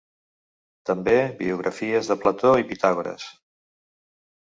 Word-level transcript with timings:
També 0.89 1.13
biografies 1.41 2.09
de 2.11 2.17
Plató 2.23 2.53
i 2.61 2.65
Pitàgores. 2.71 3.27